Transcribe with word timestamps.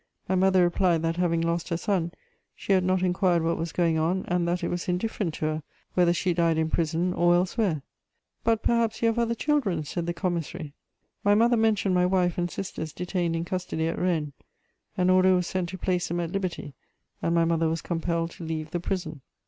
My 0.27 0.33
mother 0.33 0.63
replied 0.63 1.03
that, 1.03 1.17
having 1.17 1.41
lost 1.41 1.69
her 1.69 1.77
son, 1.77 2.11
she 2.55 2.73
had 2.73 2.83
not 2.83 3.03
inquired 3.03 3.43
what 3.43 3.55
was 3.59 3.71
going 3.71 3.99
on, 3.99 4.25
and 4.27 4.47
that 4.47 4.63
it 4.63 4.69
was 4.69 4.89
indifferent 4.89 5.35
to 5.35 5.45
her 5.45 5.63
whether 5.93 6.11
she 6.11 6.33
died 6.33 6.57
in 6.57 6.71
prison 6.71 7.13
or 7.13 7.35
elsewhere. 7.35 7.83
"But 8.43 8.63
perhaps 8.63 9.03
you 9.03 9.09
have 9.09 9.19
other 9.19 9.35
children?" 9.35 9.83
said 9.83 10.07
the 10.07 10.13
commissary. 10.15 10.73
[Sidenote: 10.73 10.73
Release 10.73 11.15
of 11.19 11.25
my 11.25 11.29
mother.] 11.29 11.35
My 11.35 11.35
mother 11.35 11.57
mentioned 11.61 11.93
my 11.93 12.05
wife 12.07 12.37
and 12.39 12.49
sisters 12.49 12.93
detained 12.93 13.35
in 13.35 13.45
custody 13.45 13.87
at 13.87 13.99
Rennes. 13.99 14.33
An 14.97 15.11
order 15.11 15.35
was 15.35 15.45
sent 15.45 15.69
to 15.69 15.77
place 15.77 16.07
them 16.07 16.19
at 16.19 16.31
liberty, 16.31 16.73
and 17.21 17.35
my 17.35 17.45
mother 17.45 17.69
was 17.69 17.83
compelled 17.83 18.31
to 18.31 18.43
leave 18.43 18.71
the 18.71 18.79
prison. 18.79 19.21